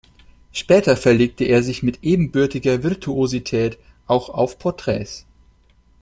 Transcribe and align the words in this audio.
Später 0.51 0.97
verlegte 0.97 1.43
er 1.43 1.61
sich 1.61 1.83
mit 1.83 1.99
ebenbürtiger 2.03 2.81
Virtuosität 2.81 3.77
auch 4.07 4.29
auf 4.29 4.57
Porträts. 4.57 5.27